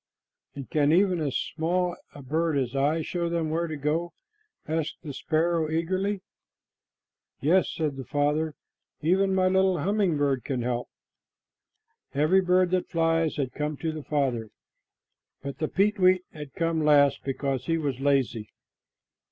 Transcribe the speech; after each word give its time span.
"And 0.55 0.67
can 0.67 0.91
even 0.91 1.19
as 1.21 1.37
small 1.37 1.95
a 2.15 2.23
bird 2.23 2.57
as 2.57 2.75
I 2.75 3.03
show 3.03 3.29
them 3.29 3.51
where 3.51 3.67
to 3.67 3.77
go?" 3.77 4.13
asked 4.67 4.97
the 5.03 5.13
sparrow 5.13 5.69
eagerly. 5.69 6.21
"Yes," 7.39 7.69
said 7.69 7.97
the 7.97 8.03
Father, 8.03 8.55
"even 9.01 9.35
my 9.35 9.47
little 9.47 9.77
humming 9.77 10.17
bird 10.17 10.43
can 10.43 10.63
help 10.63 10.89
me." 12.15 12.19
Every 12.23 12.41
bird 12.41 12.71
that 12.71 12.89
flies 12.89 13.35
had 13.35 13.53
come 13.53 13.77
to 13.77 13.91
the 13.91 14.01
Father, 14.03 14.49
but 15.43 15.59
the 15.59 15.67
peetweet 15.67 16.23
had 16.33 16.55
come 16.55 16.83
last 16.83 17.23
because 17.23 17.65
he 17.67 17.77
was 17.77 17.99
lazy. 17.99 18.49